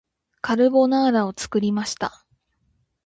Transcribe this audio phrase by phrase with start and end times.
[0.41, 2.25] カルボナーラを作りました